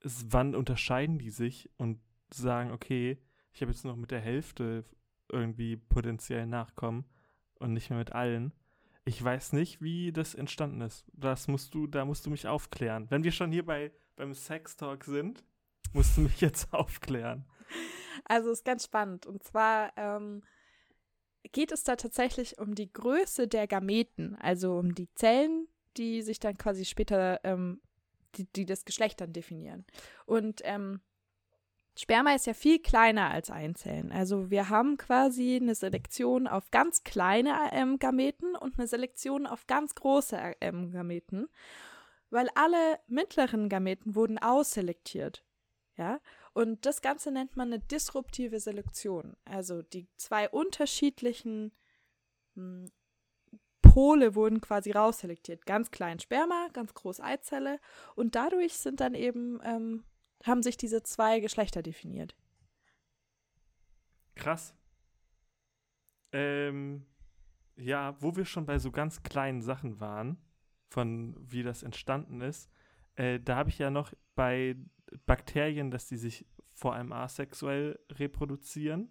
[0.00, 2.00] Es, wann unterscheiden die sich und
[2.32, 3.18] sagen, okay,
[3.54, 4.84] Ich habe jetzt noch mit der Hälfte
[5.30, 7.04] irgendwie potenziell nachkommen
[7.60, 8.52] und nicht mehr mit allen.
[9.04, 11.04] Ich weiß nicht, wie das entstanden ist.
[11.12, 13.06] Das musst du, da musst du mich aufklären.
[13.10, 15.44] Wenn wir schon hier bei, beim Sex Talk sind,
[15.92, 17.44] musst du mich jetzt aufklären.
[18.24, 19.26] Also ist ganz spannend.
[19.26, 20.42] Und zwar ähm,
[21.52, 26.40] geht es da tatsächlich um die Größe der Gameten, also um die Zellen, die sich
[26.40, 27.82] dann quasi später, ähm,
[28.36, 29.84] die, die das Geschlecht dann definieren.
[30.24, 31.00] Und ähm,
[31.96, 34.10] Sperma ist ja viel kleiner als Einzellen.
[34.10, 39.66] Also wir haben quasi eine Selektion auf ganz kleine ähm, Gameten und eine Selektion auf
[39.66, 41.48] ganz große ähm, Gameten,
[42.30, 45.44] weil alle mittleren Gameten wurden ausselektiert.
[45.96, 46.20] Ja,
[46.52, 49.36] und das Ganze nennt man eine disruptive Selektion.
[49.44, 51.72] Also die zwei unterschiedlichen
[52.54, 52.90] hm,
[53.94, 55.66] Pole wurden quasi rausselektiert.
[55.66, 57.78] Ganz klein Sperma, ganz groß Eizelle.
[58.16, 60.02] Und dadurch sind dann eben, ähm,
[60.44, 62.36] haben sich diese zwei Geschlechter definiert.
[64.34, 64.74] Krass.
[66.32, 67.06] Ähm,
[67.76, 70.38] ja, wo wir schon bei so ganz kleinen Sachen waren,
[70.90, 72.70] von wie das entstanden ist,
[73.16, 74.76] äh, da habe ich ja noch bei
[75.26, 79.08] Bakterien, dass die sich vor allem asexuell reproduzieren.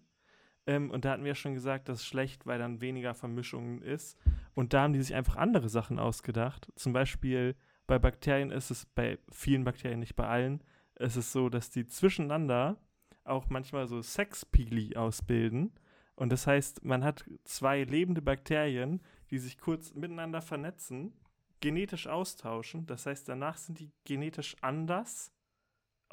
[0.66, 3.82] Ähm, und da hatten wir ja schon gesagt, das ist schlecht, weil dann weniger Vermischungen
[3.82, 4.18] ist.
[4.54, 6.72] Und da haben die sich einfach andere Sachen ausgedacht.
[6.76, 7.56] Zum Beispiel
[7.88, 10.64] bei Bakterien ist es, bei vielen Bakterien, nicht bei allen,
[11.00, 12.78] ist es so, dass die zwischeneinander
[13.24, 15.72] auch manchmal so Sexpili ausbilden.
[16.16, 19.02] Und das heißt, man hat zwei lebende Bakterien,
[19.32, 21.14] die sich kurz miteinander vernetzen,
[21.60, 22.86] genetisch austauschen.
[22.86, 25.32] Das heißt, danach sind die genetisch anders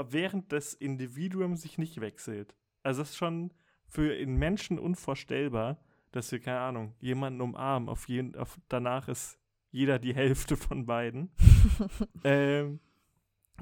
[0.08, 2.56] während das Individuum sich nicht wechselt.
[2.82, 3.52] Also das ist schon
[3.86, 5.78] für einen Menschen unvorstellbar,
[6.12, 7.88] dass wir, keine Ahnung, jemanden umarmen.
[7.88, 9.38] Auf jeden, auf, danach ist
[9.70, 11.30] jeder die Hälfte von beiden.
[12.24, 12.80] ähm,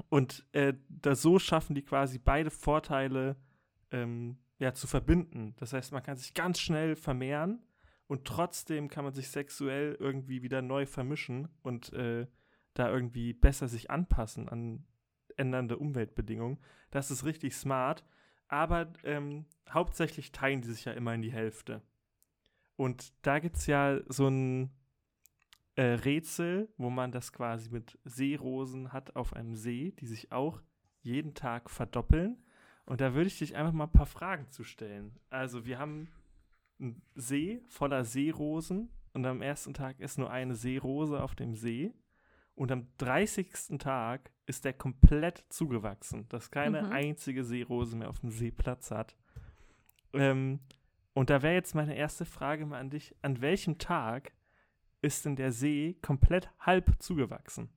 [0.09, 3.35] und äh, da so schaffen die quasi beide Vorteile
[3.91, 5.55] ähm, ja, zu verbinden.
[5.57, 7.61] Das heißt, man kann sich ganz schnell vermehren
[8.07, 12.27] und trotzdem kann man sich sexuell irgendwie wieder neu vermischen und äh,
[12.73, 14.85] da irgendwie besser sich anpassen an
[15.35, 16.59] ändernde Umweltbedingungen.
[16.91, 18.03] Das ist richtig smart.
[18.47, 21.81] Aber ähm, hauptsächlich teilen die sich ja immer in die Hälfte.
[22.75, 24.71] Und da gibt es ja so ein
[25.79, 30.61] äh, Rätsel, wo man das quasi mit Seerosen hat auf einem See, die sich auch
[30.99, 32.43] jeden Tag verdoppeln.
[32.85, 35.17] Und da würde ich dich einfach mal ein paar Fragen zu stellen.
[35.29, 36.09] Also, wir haben
[36.81, 41.93] einen See voller Seerosen und am ersten Tag ist nur eine Seerose auf dem See.
[42.55, 43.77] Und am 30.
[43.79, 46.91] Tag ist der komplett zugewachsen, dass keine mhm.
[46.91, 49.15] einzige Seerose mehr auf dem See Platz hat.
[50.11, 50.59] Ähm,
[51.13, 54.33] und da wäre jetzt meine erste Frage mal an dich: An welchem Tag
[55.01, 57.69] ist denn der See komplett halb zugewachsen?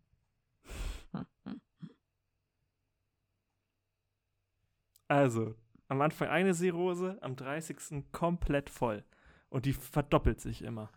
[5.08, 5.54] Also,
[5.88, 8.11] am Anfang eine Seerose, am 30.
[8.12, 9.04] komplett voll.
[9.50, 10.90] Und die verdoppelt sich immer.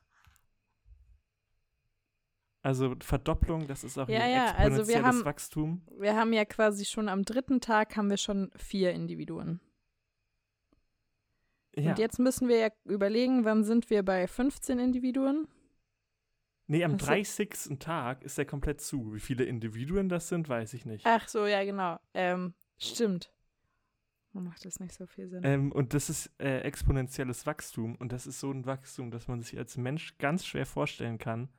[2.62, 5.82] Also Verdopplung, das ist auch ja, ein ja, exponentielles also wir haben, Wachstum.
[6.00, 9.60] Wir haben ja quasi schon am dritten Tag haben wir schon vier Individuen.
[11.76, 11.92] Ja.
[11.92, 15.48] Und jetzt müssen wir ja überlegen, wann sind wir bei 15 Individuen?
[16.68, 17.80] Nee, am also, 30.
[17.80, 19.14] Tag ist er komplett zu.
[19.14, 21.06] Wie viele Individuen das sind, weiß ich nicht.
[21.06, 22.00] Ach so, ja, genau.
[22.14, 23.32] Ähm, stimmt.
[24.34, 25.42] Macht das nicht so viel Sinn.
[25.46, 27.96] Ähm, und das ist äh, exponentielles Wachstum.
[27.96, 31.50] Und das ist so ein Wachstum, das man sich als Mensch ganz schwer vorstellen kann.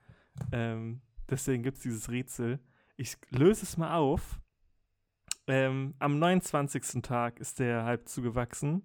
[0.52, 2.58] Ähm, deswegen gibt es dieses Rätsel.
[2.96, 4.40] Ich löse es mal auf.
[5.46, 7.02] Ähm, am 29.
[7.02, 8.82] Tag ist der halb zugewachsen.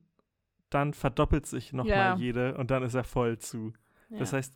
[0.70, 2.16] Dann verdoppelt sich nochmal ja.
[2.16, 3.74] jede und dann ist er voll zu.
[4.10, 4.20] Ja.
[4.20, 4.54] Das heißt,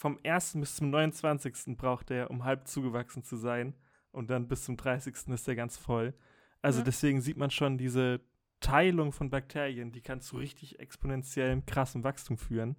[0.00, 0.54] vom 1.
[0.54, 1.76] bis zum 29.
[1.76, 3.74] braucht er, um halb zugewachsen zu sein.
[4.12, 5.14] Und dann bis zum 30.
[5.28, 6.14] ist er ganz voll.
[6.62, 6.84] Also ja.
[6.86, 8.22] deswegen sieht man schon diese
[8.60, 12.76] Teilung von Bakterien, die kann zu richtig exponentiellem, krassem Wachstum führen.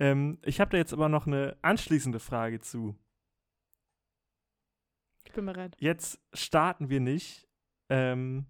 [0.00, 2.98] Ähm, ich habe da jetzt aber noch eine anschließende Frage zu.
[5.24, 5.76] Ich bin bereit.
[5.78, 7.46] Jetzt starten wir nicht
[7.90, 8.46] ähm,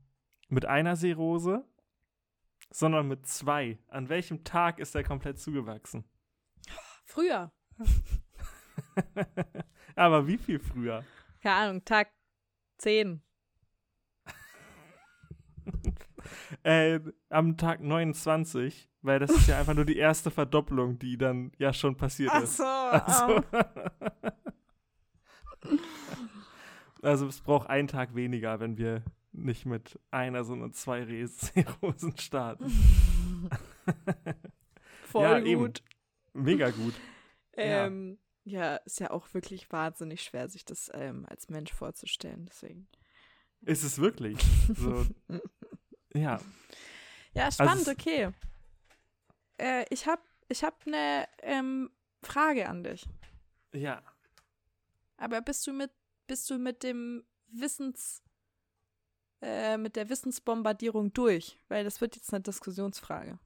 [0.48, 1.66] mit einer Seerose,
[2.70, 3.78] sondern mit zwei.
[3.88, 6.06] An welchem Tag ist er komplett zugewachsen?
[7.04, 7.52] Früher.
[9.94, 11.04] aber wie viel früher?
[11.42, 12.10] Keine Ahnung, Tag
[12.78, 13.22] 10.
[16.62, 21.52] äh, am Tag 29 weil das ist ja einfach nur die erste Verdopplung, die dann
[21.58, 22.60] ja schon passiert Ach so, ist.
[22.60, 23.42] Also,
[27.02, 31.04] also es braucht einen Tag weniger, wenn wir nicht mit einer, sondern zwei
[31.82, 32.70] Rosen starten.
[35.04, 35.46] Voll ja, gut.
[35.46, 35.72] Eben.
[36.44, 36.94] Mega gut.
[37.62, 38.60] Ähm, ja.
[38.60, 38.76] ja.
[38.76, 42.46] ist ja auch wirklich wahnsinnig schwer, sich das ähm, als Mensch vorzustellen.
[42.46, 42.88] Deswegen.
[43.62, 44.38] Ist es wirklich?
[44.74, 45.06] So,
[46.14, 46.40] ja.
[47.32, 48.30] Ja, spannend, also, okay.
[49.58, 51.90] Äh, ich habe ich hab eine ähm,
[52.22, 53.06] Frage an dich.
[53.72, 54.02] Ja.
[55.16, 55.90] Aber bist du mit,
[56.26, 58.22] bist du mit dem Wissens,
[59.42, 61.58] äh, mit der Wissensbombardierung durch?
[61.68, 63.38] Weil das wird jetzt eine Diskussionsfrage.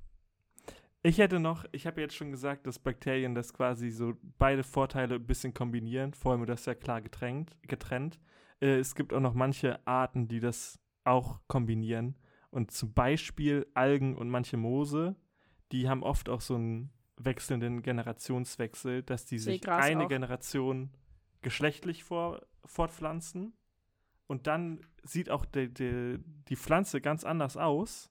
[1.06, 5.16] Ich hätte noch, ich habe jetzt schon gesagt, dass Bakterien das quasi so beide Vorteile
[5.16, 6.14] ein bisschen kombinieren.
[6.14, 7.54] Vor allem das ist ja klar getrennt.
[7.62, 8.18] getrennt.
[8.60, 12.16] Äh, es gibt auch noch manche Arten, die das auch kombinieren.
[12.48, 15.14] Und zum Beispiel Algen und manche Moose,
[15.72, 20.08] die haben oft auch so einen wechselnden Generationswechsel, dass die sich Seegras eine auch.
[20.08, 20.90] Generation
[21.42, 23.52] geschlechtlich vor, fortpflanzen
[24.26, 28.10] und dann sieht auch die, die, die Pflanze ganz anders aus.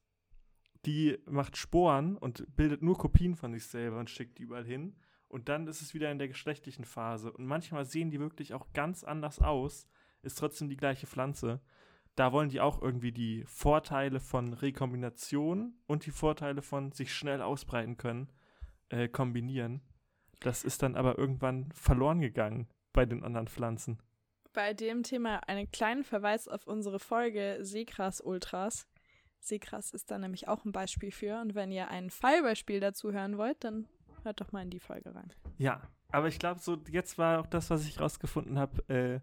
[0.86, 4.96] Die macht Sporen und bildet nur Kopien von sich selber und schickt die überall hin.
[5.30, 7.32] Und dann ist es wieder in der geschlechtlichen Phase.
[7.32, 9.88] Und manchmal sehen die wirklich auch ganz anders aus,
[10.22, 11.62] ist trotzdem die gleiche Pflanze.
[12.16, 17.42] Da wollen die auch irgendwie die Vorteile von Rekombination und die Vorteile von sich schnell
[17.42, 18.32] ausbreiten können
[18.90, 19.82] äh, kombinieren.
[20.42, 24.00] Das ist dann aber irgendwann verloren gegangen bei den anderen Pflanzen.
[24.54, 28.86] Bei dem Thema einen kleinen Verweis auf unsere Folge Seegras Ultras.
[29.48, 31.40] Seegras ist da nämlich auch ein Beispiel für.
[31.42, 33.88] Und wenn ihr ein Fallbeispiel dazu hören wollt, dann
[34.24, 35.34] hört doch mal in die Folge rein.
[35.58, 39.20] Ja, aber ich glaube, so jetzt war auch das, was ich rausgefunden habe, äh,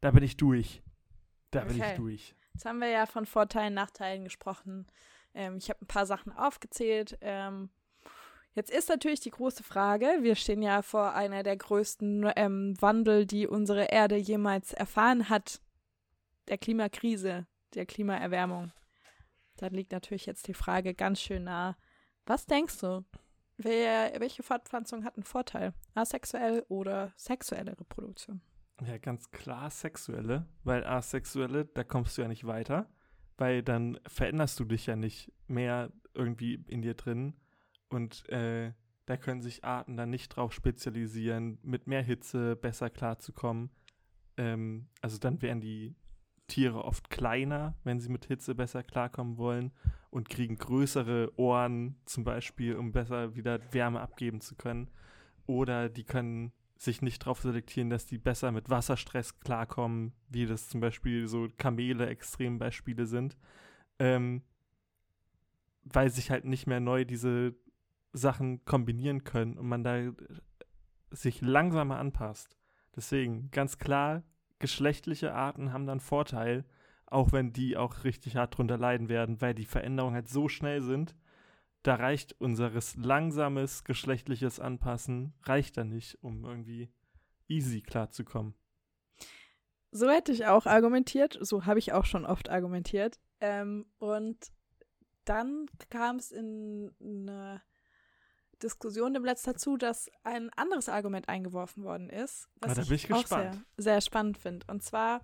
[0.00, 0.82] da bin ich durch.
[1.50, 1.68] Da okay.
[1.68, 2.34] bin ich durch.
[2.52, 4.86] Jetzt haben wir ja von Vorteilen, Nachteilen gesprochen.
[5.32, 7.18] Ähm, ich habe ein paar Sachen aufgezählt.
[7.20, 7.70] Ähm,
[8.54, 13.26] Jetzt ist natürlich die große Frage, wir stehen ja vor einer der größten ähm, Wandel,
[13.26, 15.60] die unsere Erde jemals erfahren hat,
[16.46, 18.70] der Klimakrise, der Klimaerwärmung.
[19.56, 21.76] Da liegt natürlich jetzt die Frage ganz schön nah.
[22.26, 23.04] Was denkst du?
[23.56, 25.72] Wer, welche Fortpflanzung hat einen Vorteil?
[25.94, 28.40] Asexuell oder sexuelle Reproduktion?
[28.84, 32.90] Ja, ganz klar sexuelle, weil asexuelle, da kommst du ja nicht weiter,
[33.36, 37.34] weil dann veränderst du dich ja nicht mehr irgendwie in dir drin
[37.88, 38.72] und äh,
[39.06, 43.70] da können sich Arten dann nicht drauf spezialisieren, mit mehr Hitze besser klarzukommen.
[44.36, 45.94] Ähm, also dann wären die
[46.46, 49.72] Tiere oft kleiner, wenn sie mit Hitze besser klarkommen wollen
[50.10, 54.90] und kriegen größere Ohren zum Beispiel, um besser wieder Wärme abgeben zu können.
[55.46, 60.68] Oder die können sich nicht darauf selektieren, dass die besser mit Wasserstress klarkommen, wie das
[60.68, 63.36] zum Beispiel so Kamele Extrembeispiele sind.
[63.98, 64.42] Ähm,
[65.84, 67.54] weil sich halt nicht mehr neu diese
[68.12, 70.12] Sachen kombinieren können und man da
[71.10, 72.56] sich langsamer anpasst.
[72.96, 74.22] Deswegen ganz klar,
[74.58, 76.64] geschlechtliche Arten haben dann Vorteil,
[77.06, 80.82] auch wenn die auch richtig hart drunter leiden werden, weil die Veränderungen halt so schnell
[80.82, 81.14] sind.
[81.82, 86.90] Da reicht unseres langsames geschlechtliches Anpassen, reicht da nicht, um irgendwie
[87.46, 88.54] easy klarzukommen.
[89.90, 93.20] So hätte ich auch argumentiert, so habe ich auch schon oft argumentiert.
[93.40, 94.50] Ähm, und
[95.24, 97.62] dann kam es in eine
[98.62, 103.12] Diskussion im Letzt dazu, dass ein anderes Argument eingeworfen worden ist, was ah, ich, ich
[103.12, 104.66] auch sehr, sehr spannend finde.
[104.68, 105.20] Und zwar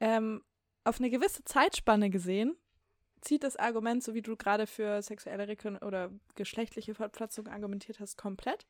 [0.00, 0.42] ähm,
[0.84, 2.56] auf eine gewisse Zeitspanne gesehen
[3.20, 8.16] zieht das Argument, so wie du gerade für sexuelle Rekon oder geschlechtliche Fortpflanzung argumentiert hast,
[8.18, 8.66] komplett.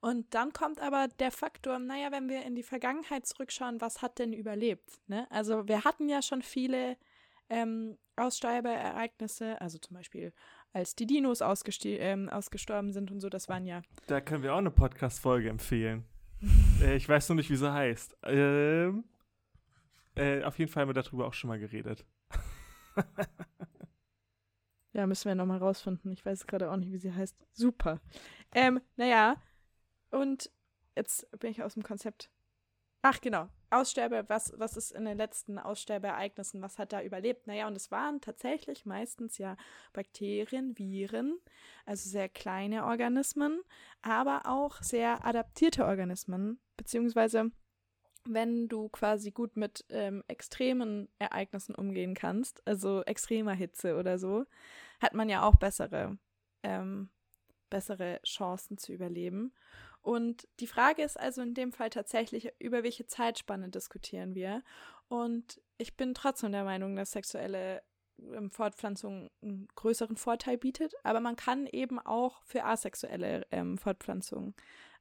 [0.00, 4.18] Und dann kommt aber der Faktor, naja, wenn wir in die Vergangenheit zurückschauen, was hat
[4.18, 5.00] denn überlebt?
[5.06, 5.28] Ne?
[5.30, 6.96] Also wir hatten ja schon viele
[7.48, 10.32] ähm, Aussterbeereignisse, also zum Beispiel
[10.72, 11.40] als die Dinos
[11.84, 13.82] ähm, ausgestorben sind und so, das waren ja.
[14.06, 16.04] Da können wir auch eine Podcast-Folge empfehlen.
[16.82, 18.16] äh, ich weiß nur nicht, wie sie heißt.
[18.24, 19.04] Ähm,
[20.14, 22.04] äh, auf jeden Fall haben wir darüber auch schon mal geredet.
[24.92, 26.12] ja, müssen wir nochmal rausfinden.
[26.12, 27.36] Ich weiß gerade auch nicht, wie sie heißt.
[27.52, 28.00] Super.
[28.54, 29.36] Ähm, naja,
[30.10, 30.50] und
[30.96, 32.30] jetzt bin ich aus dem Konzept.
[33.02, 33.48] Ach, genau.
[33.70, 37.46] Aussterbe, was, was ist in den letzten Aussterbeereignissen, was hat da überlebt?
[37.46, 39.56] Naja, und es waren tatsächlich meistens ja
[39.92, 41.38] Bakterien, Viren,
[41.84, 43.60] also sehr kleine Organismen,
[44.02, 47.50] aber auch sehr adaptierte Organismen, beziehungsweise
[48.24, 54.44] wenn du quasi gut mit ähm, extremen Ereignissen umgehen kannst, also extremer Hitze oder so,
[55.00, 56.18] hat man ja auch bessere,
[56.62, 57.08] ähm,
[57.68, 59.52] bessere Chancen zu überleben.
[60.02, 64.62] Und die Frage ist also in dem Fall tatsächlich, über welche Zeitspanne diskutieren wir.
[65.08, 67.82] Und ich bin trotzdem der Meinung, dass sexuelle
[68.18, 74.54] ähm, Fortpflanzung einen größeren Vorteil bietet, aber man kann eben auch für asexuelle ähm, Fortpflanzung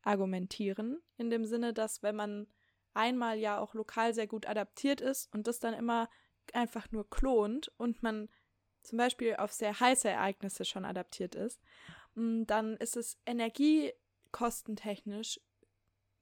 [0.04, 2.48] argumentieren, in dem Sinne, dass wenn man
[2.94, 6.10] einmal ja auch lokal sehr gut adaptiert ist und das dann immer
[6.54, 8.30] einfach nur klont und man
[8.84, 11.62] zum Beispiel auf sehr heiße Ereignisse schon adaptiert ist,
[12.16, 13.94] mm, dann ist es Energie
[14.32, 15.40] kostentechnisch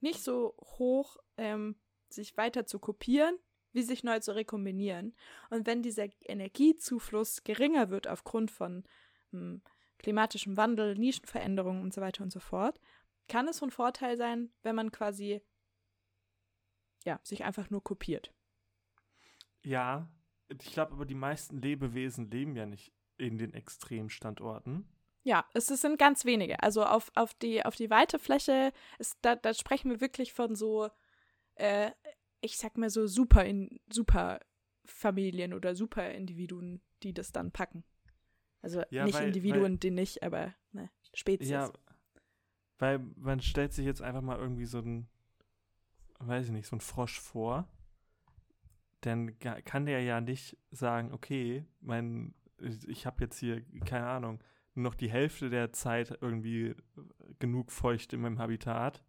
[0.01, 1.75] nicht so hoch, ähm,
[2.09, 3.37] sich weiter zu kopieren,
[3.71, 5.15] wie sich neu zu rekombinieren.
[5.49, 8.83] Und wenn dieser Energiezufluss geringer wird aufgrund von
[9.31, 9.61] hm,
[9.97, 12.79] klimatischem Wandel, Nischenveränderungen und so weiter und so fort,
[13.27, 15.41] kann es von Vorteil sein, wenn man quasi
[17.05, 18.33] ja, sich einfach nur kopiert.
[19.63, 20.09] Ja,
[20.49, 24.87] ich glaube aber, die meisten Lebewesen leben ja nicht in den Extremstandorten.
[25.23, 26.61] Ja, es sind ganz wenige.
[26.63, 30.55] Also auf, auf, die, auf die weite Fläche, ist, da, da sprechen wir wirklich von
[30.55, 30.89] so,
[31.55, 31.91] äh,
[32.41, 34.39] ich sag mal so super, in, super
[34.85, 37.83] Familien oder super Individuen, die das dann packen.
[38.61, 41.49] Also ja, nicht weil, Individuen, weil, die nicht, aber ne, Spezies.
[41.49, 41.71] Ja,
[42.77, 45.07] weil man stellt sich jetzt einfach mal irgendwie so ein,
[46.19, 47.67] weiß ich nicht, so ein Frosch vor.
[49.01, 52.33] Dann kann der ja nicht sagen, okay, mein,
[52.87, 54.43] ich habe jetzt hier, keine Ahnung,
[54.81, 56.75] noch die Hälfte der Zeit irgendwie
[57.39, 59.03] genug feucht in meinem Habitat.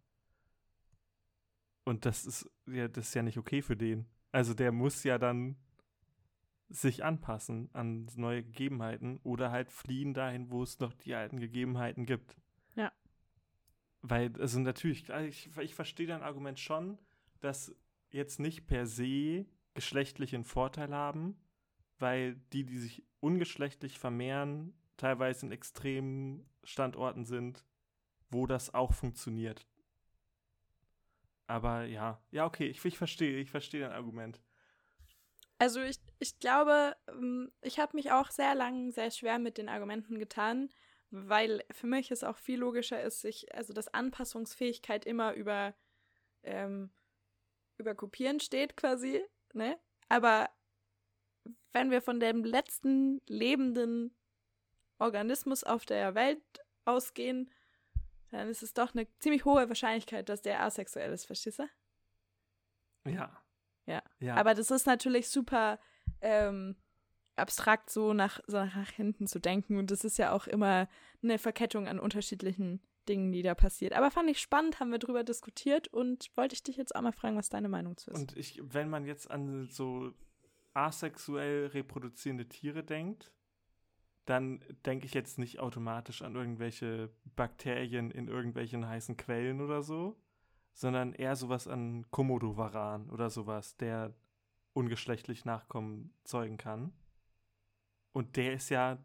[1.83, 4.05] Und das ist ja, das ist ja nicht okay für den.
[4.31, 5.57] Also der muss ja dann
[6.69, 12.05] sich anpassen an neue Gegebenheiten oder halt fliehen dahin, wo es noch die alten Gegebenheiten
[12.05, 12.37] gibt.
[12.75, 12.91] Ja.
[14.01, 16.97] Weil, also natürlich, ich, ich verstehe dein Argument schon,
[17.41, 17.75] dass
[18.09, 21.35] jetzt nicht per se geschlechtlichen Vorteil haben,
[21.99, 27.65] weil die, die sich ungeschlechtlich vermehren, teilweise in extremen Standorten sind,
[28.29, 29.65] wo das auch funktioniert.
[31.47, 34.39] Aber ja, ja, okay, ich, ich verstehe, ich verstehe dein Argument.
[35.57, 39.69] Also ich, ich glaube, ähm, ich habe mich auch sehr lang sehr schwer mit den
[39.69, 40.69] Argumenten getan,
[41.09, 45.73] weil für mich es auch viel logischer ist, sich, also dass Anpassungsfähigkeit immer über,
[46.43, 46.91] ähm,
[47.77, 49.21] über Kopieren steht quasi,
[49.53, 49.77] ne?
[50.09, 50.49] Aber
[51.73, 54.15] wenn wir von dem letzten lebenden
[55.01, 56.41] Organismus auf der Welt
[56.85, 57.51] ausgehen,
[58.31, 61.67] dann ist es doch eine ziemlich hohe Wahrscheinlichkeit, dass der asexuell ist, verstehst du?
[63.09, 63.37] Ja.
[63.85, 64.03] Ja.
[64.19, 64.35] ja.
[64.35, 65.79] Aber das ist natürlich super
[66.21, 66.75] ähm,
[67.35, 69.77] abstrakt, so nach, so nach hinten zu denken.
[69.77, 70.87] Und das ist ja auch immer
[71.21, 73.93] eine Verkettung an unterschiedlichen Dingen, die da passiert.
[73.93, 77.11] Aber fand ich spannend, haben wir drüber diskutiert und wollte ich dich jetzt auch mal
[77.11, 78.17] fragen, was deine Meinung zu ist.
[78.17, 80.13] Und ich, wenn man jetzt an so
[80.73, 83.31] asexuell reproduzierende Tiere denkt,
[84.25, 90.21] dann denke ich jetzt nicht automatisch an irgendwelche Bakterien in irgendwelchen heißen Quellen oder so,
[90.73, 94.13] sondern eher sowas an Komodowaran oder sowas, der
[94.73, 96.93] ungeschlechtlich Nachkommen zeugen kann.
[98.13, 99.03] Und der ist ja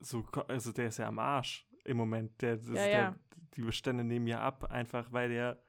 [0.00, 2.40] so, also der ist ja am Arsch im Moment.
[2.42, 2.86] Der, ja, ja.
[2.86, 3.18] Der,
[3.56, 5.62] die Bestände nehmen ja ab, einfach weil der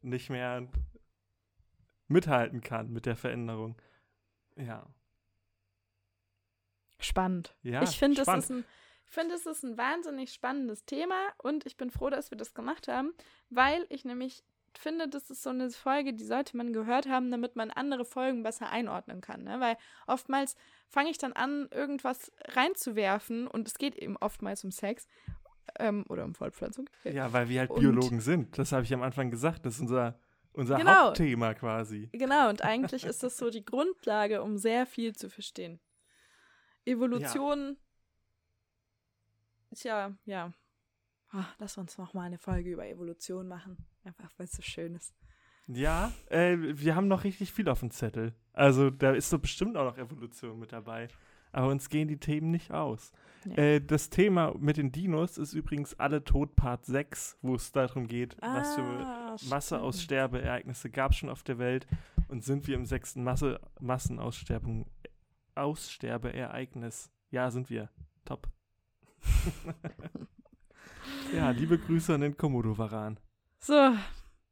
[0.00, 0.68] nicht mehr
[2.06, 3.80] mithalten kann mit der Veränderung.
[4.56, 4.86] Ja.
[7.00, 7.54] Spannend.
[7.62, 8.64] Ja, ich finde, es ist ein
[9.08, 12.52] ich finde, es ist ein wahnsinnig spannendes Thema und ich bin froh, dass wir das
[12.52, 13.14] gemacht haben,
[13.48, 14.44] weil ich nämlich
[14.76, 18.42] finde, das ist so eine Folge, die sollte man gehört haben, damit man andere Folgen
[18.42, 19.44] besser einordnen kann.
[19.44, 19.60] Ne?
[19.60, 19.76] Weil
[20.06, 20.56] oftmals
[20.88, 25.08] fange ich dann an, irgendwas reinzuwerfen und es geht eben oftmals um Sex
[25.78, 26.88] ähm, oder um Fortpflanzung.
[27.04, 28.58] Ja, weil wir halt und, Biologen sind.
[28.58, 29.64] Das habe ich am Anfang gesagt.
[29.64, 30.18] Das ist unser,
[30.52, 32.10] unser genau, Hauptthema quasi.
[32.12, 35.80] Genau, und eigentlich ist das so die Grundlage, um sehr viel zu verstehen.
[36.84, 37.76] Evolution.
[39.70, 39.76] Ja.
[39.76, 40.52] Tja, ja.
[41.34, 43.76] Oh, lass uns noch mal eine Folge über Evolution machen.
[44.04, 45.14] Einfach, weil es so schön ist.
[45.66, 48.34] Ja, äh, wir haben noch richtig viel auf dem Zettel.
[48.54, 51.08] Also da ist so bestimmt auch noch Evolution mit dabei.
[51.52, 53.12] Aber uns gehen die Themen nicht aus.
[53.44, 53.56] Ja.
[53.56, 58.06] Äh, das Thema mit den Dinos ist übrigens alle Tod Part 6, wo es darum
[58.06, 61.86] geht, ah, was für Masseaussterbeereignisse gab es schon auf der Welt
[62.28, 64.86] und sind wir im sechsten Masse Massenaussterben
[65.58, 67.10] Aussterbeereignis.
[67.30, 67.90] Ja, sind wir.
[68.24, 68.48] Top.
[71.34, 73.18] ja, liebe Grüße an den Komodo-Varan.
[73.58, 73.94] So,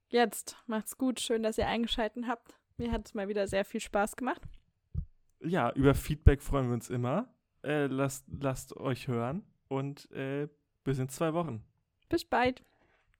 [0.08, 1.20] jetzt macht's gut.
[1.20, 2.58] Schön, dass ihr eingeschaltet habt.
[2.76, 4.42] Mir hat es mal wieder sehr viel Spaß gemacht.
[5.40, 7.28] Ja, über Feedback freuen wir uns immer.
[7.62, 10.48] Äh, lasst, lasst euch hören und äh,
[10.84, 11.64] bis in zwei Wochen.
[12.08, 12.62] Bis bald.